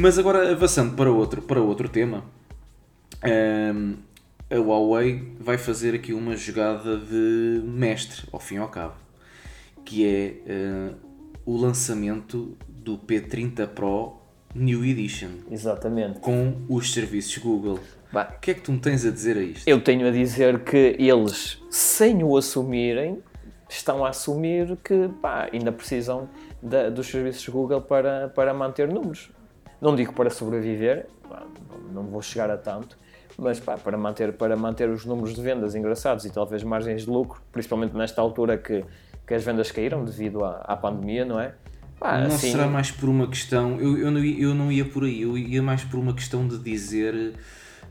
[0.00, 2.24] Mas agora avançando para outro, para outro tema,
[3.74, 3.96] um,
[4.48, 8.94] a Huawei vai fazer aqui uma jogada de mestre, ao fim e ao cabo,
[9.84, 10.94] que é uh,
[11.44, 14.16] o lançamento do P30 Pro
[14.54, 15.30] New Edition.
[15.50, 16.20] Exatamente.
[16.20, 17.80] Com os serviços Google.
[18.12, 19.66] Bah, o que é que tu me tens a dizer a isto?
[19.68, 23.20] Eu tenho a dizer que eles, sem o assumirem,
[23.68, 26.28] estão a assumir que pá, ainda precisam
[26.62, 29.30] da, dos serviços Google para, para manter números.
[29.80, 31.06] Não digo para sobreviver,
[31.92, 32.98] não vou chegar a tanto,
[33.36, 37.10] mas pá, para, manter, para manter os números de vendas engraçados e talvez margens de
[37.10, 38.84] lucro, principalmente nesta altura que,
[39.26, 41.54] que as vendas caíram devido à, à pandemia, não é?
[41.98, 42.52] Pá, não assim...
[42.52, 45.62] será mais por uma questão, eu, eu, não, eu não ia por aí, eu ia
[45.62, 47.34] mais por uma questão de dizer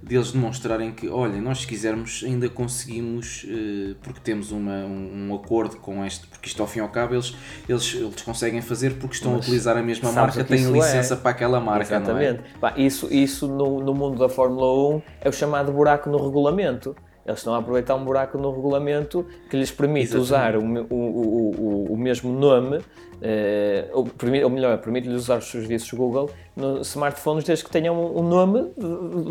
[0.02, 5.36] deles demonstrarem que, olha, nós se quisermos ainda conseguimos, uh, porque temos uma, um, um,
[5.36, 7.36] acordo com este, porque isto ao fim e ao cabo eles,
[7.68, 11.18] eles, eles conseguem fazer porque estão Mas a utilizar a mesma marca, têm licença é.
[11.18, 12.41] para aquela marca, Exatamente.
[12.62, 12.82] não é?
[12.82, 16.96] isso isso no, no mundo da Fórmula 1 é o chamado buraco no regulamento.
[17.28, 20.64] Eles estão a aproveitar um buraco no regulamento que lhes permite Exatamente.
[20.64, 22.80] usar o, o, o, o mesmo nome
[23.18, 24.12] Uh, ou,
[24.44, 28.72] ou, melhor, permite-lhes usar os serviços Google no smartphones desde que tenham um nome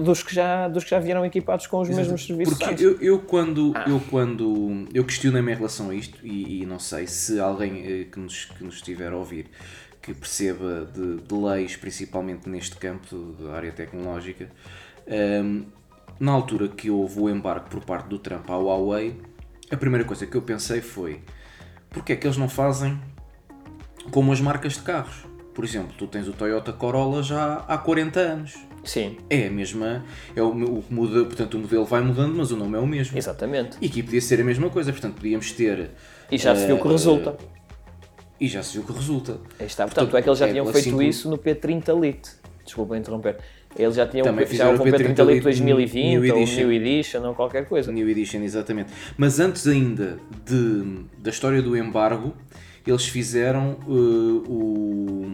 [0.03, 2.03] dos que já, dos que já vieram equipados com os Exato.
[2.03, 2.59] mesmos serviços.
[2.59, 3.85] Porque eu, eu, quando, ah.
[3.89, 8.05] eu quando eu questionei-me em relação a isto, e, e não sei se alguém eh,
[8.11, 9.47] que, nos, que nos estiver a ouvir
[10.03, 14.49] que perceba de, de leis, principalmente neste campo da área tecnológica,
[15.07, 15.63] um, ehm,
[16.19, 19.21] na altura que houve o embarque por parte do Trump à Huawei,
[19.71, 21.21] a primeira coisa que eu pensei foi
[21.91, 23.01] porque é que eles não fazem
[24.11, 25.25] como as marcas de carros.
[25.55, 28.55] Por exemplo, tu tens o Toyota Corolla já há 40 anos.
[28.85, 29.17] Sim.
[29.29, 30.05] É a mesma.
[30.35, 33.17] É o, o muda, portanto, o modelo vai mudando, mas o nome é o mesmo.
[33.17, 33.79] Exatamente.
[33.81, 35.91] E aqui podia ser a mesma coisa, portanto, podíamos ter.
[36.31, 37.31] E já uh, se viu que resulta.
[37.31, 37.37] Uh,
[38.39, 39.41] e já se viu que resulta.
[39.59, 42.31] Aí está, portanto, portanto é que eles já é tinham feito isso no P30 Lite.
[42.65, 43.39] Desculpa interromper.
[43.79, 46.61] Eles já tinham Também já o P30 Lite 2020 New ou Edition.
[46.61, 47.93] New Edition ou qualquer coisa.
[47.93, 48.93] New Edition, exatamente.
[49.17, 52.35] Mas antes ainda de, da história do embargo,
[52.87, 55.27] eles fizeram uh, o,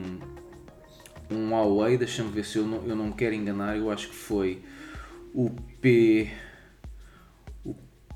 [1.31, 4.15] um Huawei, deixa-me ver se eu não, eu não me quero enganar, eu acho que
[4.15, 4.61] foi
[5.35, 5.51] o
[5.81, 6.29] P.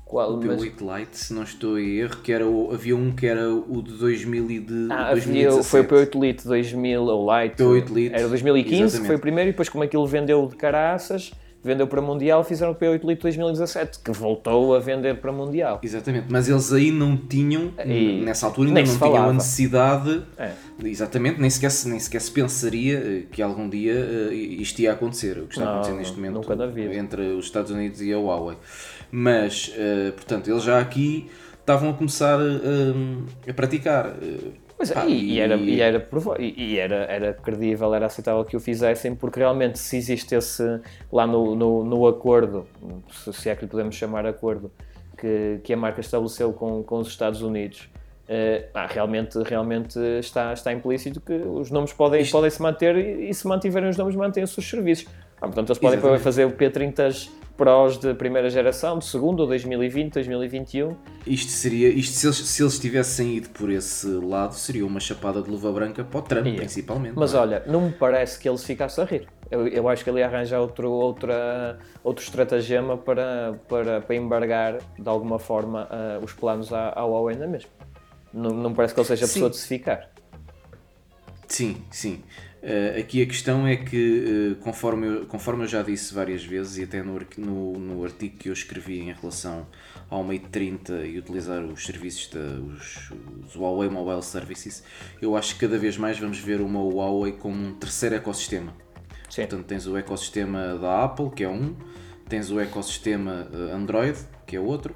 [0.07, 0.99] Qual, o P8 mas...
[0.99, 3.93] Lite, se não estou em erro, que era o, havia um que era o de
[3.93, 5.67] 2000 e de ah, 2017.
[5.67, 7.55] foi o P8 Lite 2000, o Lite.
[7.55, 8.15] P8 Lite.
[8.15, 9.01] Era 2015, exatamente.
[9.01, 11.31] que foi o primeiro, e depois como aquilo vendeu de caraças
[11.67, 15.79] vendeu para Mundial, fizeram o P8 Lite 2017, que voltou a vender para Mundial.
[15.83, 20.51] Exatamente, mas eles aí não tinham, e nessa altura ainda não tinham a necessidade, é.
[20.83, 25.37] exatamente, nem sequer, nem sequer se pensaria eh, que algum dia uh, isto ia acontecer,
[25.37, 26.41] o que está não, a acontecer neste momento
[26.93, 28.57] entre os Estados Unidos e a Huawei.
[29.11, 31.29] Mas, uh, portanto, eles já aqui
[31.59, 34.15] estavam a começar uh, a praticar.
[34.79, 36.07] Mas, Pá, e, e, era, e, era,
[36.39, 40.79] e era, era credível, era aceitável que o fizessem, porque realmente se existe esse
[41.11, 42.67] lá no, no, no acordo,
[43.33, 44.71] se é que lhe podemos chamar acordo,
[45.17, 47.89] que, que a marca estabeleceu com, com os Estados Unidos,
[48.27, 52.33] Uh, ah, realmente, realmente está, está implícito que os nomes podem, Isto...
[52.33, 55.07] podem se manter e, e, se mantiverem os nomes mantêm os seus serviços.
[55.37, 56.23] Ah, portanto, eles podem Exatamente.
[56.23, 60.95] fazer o P30 Pros de primeira geração, de segundo, ou 2020, 2021.
[61.25, 65.41] Isto seria, isto se eles, se eles tivessem ido por esse lado, seria uma chapada
[65.41, 66.61] de luva branca para o Trump, yeah.
[66.61, 67.15] principalmente.
[67.15, 67.41] Mas não é?
[67.41, 69.27] olha, não me parece que ele ficasse a rir.
[69.49, 74.77] Eu, eu acho que ele ia arranjar outro, outra, outro estratagema para, para, para embargar,
[74.97, 77.71] de alguma forma, uh, os planos à, à Huawei ainda mesmo.
[78.31, 80.11] Não, não parece que ele seja a pessoa de se ficar.
[81.47, 82.21] Sim, sim.
[82.67, 86.77] Uh, aqui a questão é que, uh, conforme, eu, conforme eu já disse várias vezes,
[86.77, 89.65] e até no, no, no artigo que eu escrevi em relação
[90.09, 93.09] ao Mate 30 e utilizar os serviços, da, os,
[93.45, 94.83] os, Huawei Mobile Services,
[95.21, 98.75] eu acho que cada vez mais vamos ver uma Huawei como um terceiro ecossistema.
[99.29, 99.43] Sim.
[99.43, 101.73] Portanto, tens o ecossistema da Apple, que é um,
[102.27, 104.93] tens o ecossistema eh, Android, que é outro,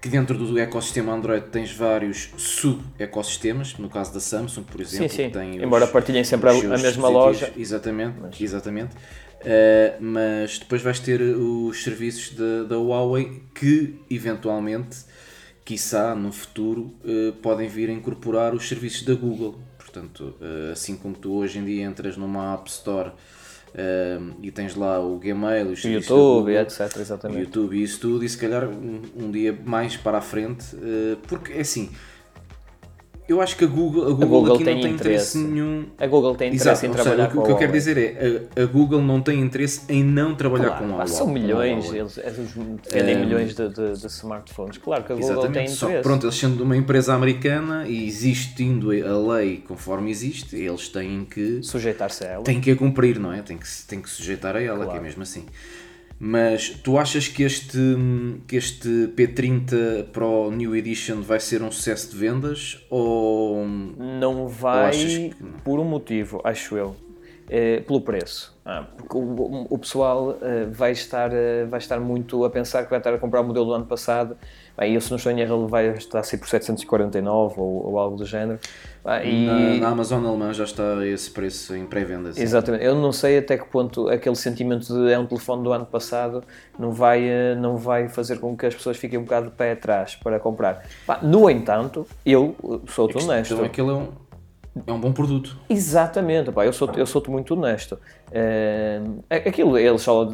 [0.00, 5.24] que dentro do ecossistema Android tens vários sub-ecossistemas, no caso da Samsung, por exemplo, sim,
[5.24, 5.30] sim.
[5.30, 7.52] tem embora os, partilhem sempre a, a mesma loja.
[7.56, 8.40] Exatamente, mas...
[8.40, 8.94] exatamente.
[9.38, 14.98] Uh, mas depois vais ter os serviços da, da Huawei que eventualmente,
[15.64, 19.58] quiçá no futuro, uh, podem vir a incorporar os serviços da Google.
[19.78, 23.12] Portanto, uh, assim como tu hoje em dia entras numa App Store
[23.68, 26.96] Uh, e tens lá o Gmail, os YouTube, etc.
[26.96, 27.40] Exatamente.
[27.40, 31.16] YouTube e isso tudo, e se calhar um, um dia mais para a frente, uh,
[31.28, 31.90] porque é assim,
[33.28, 35.36] Eu acho que a Google, a Google, a Google aqui tem não tem interesse.
[35.36, 35.52] interesse.
[35.52, 35.84] nenhum.
[35.98, 38.48] A Google tem interesse Exato, em trabalhar seja, com o que eu quero dizer é
[38.56, 41.08] a, a, Google não tem interesse em não trabalhar claro, com a Huawei.
[41.08, 44.78] São milhões, eles, eles defendem um, milhões de, de, de, smartphones.
[44.78, 45.76] Claro que a Google tem interesse.
[45.76, 51.26] Só, pronto, eles sendo uma empresa americana e existindo a lei conforme existe, eles têm
[51.26, 52.44] que sujeitar-se a ela.
[52.44, 53.42] Têm que a cumprir, não é?
[53.42, 54.92] Têm que, têm que sujeitar a ela, claro.
[54.92, 55.44] que é mesmo assim.
[56.20, 57.78] Mas tu achas que este,
[58.48, 64.90] que este P30 Pro New Edition vai ser um sucesso de vendas ou não vai
[64.96, 65.52] ou não?
[65.64, 66.96] por um motivo, acho eu,
[67.48, 68.58] é, pelo preço.
[68.64, 72.90] Ah, porque o, o pessoal uh, vai, estar, uh, vai estar muito a pensar que
[72.90, 74.36] vai estar a comprar o modelo do ano passado
[74.78, 77.86] Bem, eu se não estou em erro, ele vai estar a ser por 749 ou,
[77.88, 78.60] ou algo do género.
[79.24, 79.46] E...
[79.46, 82.30] Na, na, Amazon alemã já está esse preço em pré-venda.
[82.36, 82.84] Exatamente.
[82.84, 86.44] Eu não sei até que ponto aquele sentimento de é um telefone do ano passado
[86.78, 89.72] não vai, eh, não vai fazer com que as pessoas fiquem um bocado de pé
[89.72, 90.84] atrás para comprar.
[91.22, 92.54] No entanto, eu
[92.86, 93.54] sou honesto.
[93.54, 94.27] Então aquilo é um
[94.86, 95.56] é um bom produto.
[95.68, 97.98] Exatamente, pá, eu sou eu sou muito honesto.
[98.30, 99.00] É,
[99.30, 100.26] aquilo, eles só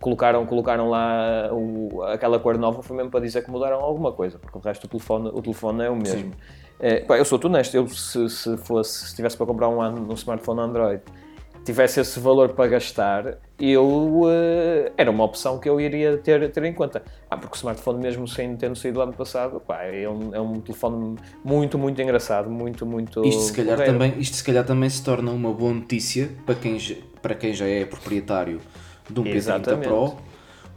[0.00, 4.38] colocaram, colocaram lá o, aquela cor nova foi mesmo para dizer que mudaram alguma coisa,
[4.38, 6.32] porque o resto do telefone, o telefone é o mesmo.
[6.80, 10.14] É, pá, eu sou honesto, eu se, se fosse, se tivesse para comprar um, um
[10.14, 11.02] smartphone Android
[11.64, 16.64] tivesse esse valor para gastar, eu uh, era uma opção que eu iria ter, ter
[16.64, 17.02] em conta.
[17.30, 20.40] Ah, porque o smartphone, mesmo sem ter saído do ano passado, pá, é, um, é
[20.40, 23.24] um telefone muito, muito engraçado, muito, muito.
[23.24, 26.78] Isto se, calhar também, isto se calhar também se torna uma boa notícia para quem,
[27.22, 28.60] para quem já é proprietário
[29.08, 30.16] de um P30 Pro.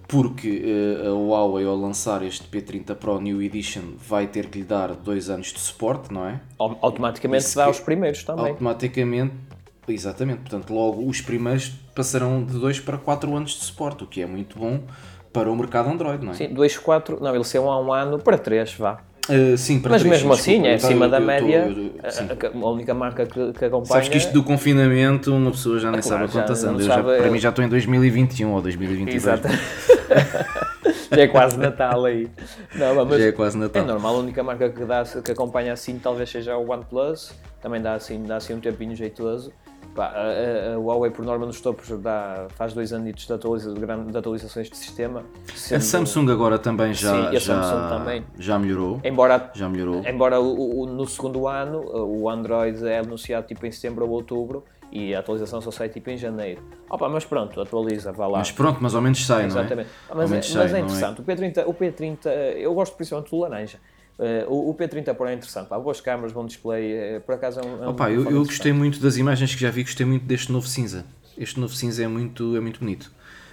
[0.08, 0.64] Porque
[1.04, 4.96] uh, a Huawei, ao lançar este P30 Pro New Edition, vai ter que lhe dar
[4.96, 6.40] dois anos de suporte, não é?
[6.58, 8.48] Automaticamente dá os primeiros também.
[8.48, 9.34] Automaticamente
[9.88, 14.22] Exatamente, portanto, logo os primeiros passarão de 2 para 4 anos de suporte, o que
[14.22, 14.82] é muito bom
[15.32, 16.36] para o mercado Android, não é?
[16.36, 19.00] Sim, 2, 4, não, ele saiu há um ano para 3, vá.
[19.30, 22.94] Uh, sim, para Mas 3, mesmo assim, é acima da média, tô, a, a, única
[22.94, 23.86] marca que, que acompanha...
[23.86, 26.86] Sabes que isto do confinamento, uma pessoa já nem claro, sabe quantas anos.
[26.86, 29.16] Já, para mim já estou em 2021 ou 2022.
[29.16, 29.48] Exato.
[31.12, 32.30] já é quase Natal aí.
[32.76, 33.84] Não, mas já é quase Natal.
[33.84, 37.82] É normal, a única marca que, dá, que acompanha assim talvez seja o OnePlus, também
[37.82, 39.52] dá assim, dá assim um tempinho jeitoso.
[39.98, 44.16] Pá, a, a, Huawei, por norma, nos topos dá, faz dois anos de, atualiza, de
[44.16, 45.24] atualizações de sistema.
[45.56, 45.78] Sendo...
[45.78, 48.24] A Samsung agora também já, Sim, já, também.
[48.38, 49.02] já melhorou.
[49.04, 50.04] Embora, já melhorou.
[50.08, 54.64] embora o, o, no segundo ano o Android é anunciado tipo em setembro ou outubro
[54.92, 56.62] e a atualização só sai tipo em janeiro.
[56.88, 58.38] Opa, mas pronto, atualiza, vá lá.
[58.38, 59.90] Mas pronto, mas ao menos sai, Exatamente.
[60.14, 60.28] não é?
[60.28, 61.22] Mas, é, mas é, é interessante, é?
[61.24, 62.28] O, P30, o P30,
[62.58, 63.80] eu gosto principalmente do laranja.
[64.18, 67.60] Uh, o, o, P30 Pro é interessante, pá, boas câmaras, bom display, uh, por acaso
[67.60, 67.84] é um.
[67.84, 70.52] É um Opa, eu, eu gostei muito das imagens que já vi, gostei muito deste
[70.52, 71.06] novo cinza.
[71.38, 73.12] Este novo cinza é muito, é muito bonito.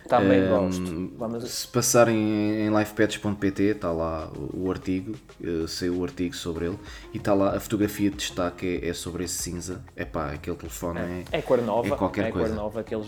[0.09, 1.13] Também um, gosto.
[1.19, 1.51] Vamos...
[1.51, 6.79] Se passarem em livepets.pt, está lá o, artigo, uh, sei o artigo sobre ele,
[7.13, 9.83] e está lá a fotografia de destaque é, é sobre esse cinza.
[9.95, 11.25] É pá, aquele telefone é.
[11.31, 12.49] É, é cor nova, é qualquer é coisa.
[12.49, 13.07] cor nova que eles,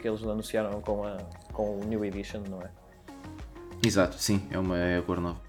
[0.00, 1.18] que eles anunciaram com, a,
[1.52, 2.70] com o New Edition, não é?
[3.84, 5.45] Exato, sim, é uma é a cor nova.